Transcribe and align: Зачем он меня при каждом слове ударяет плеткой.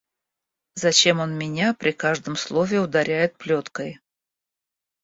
Зачем 0.73 1.19
он 1.19 1.37
меня 1.37 1.75
при 1.75 1.91
каждом 1.91 2.35
слове 2.35 2.79
ударяет 2.79 3.37
плеткой. 3.37 3.99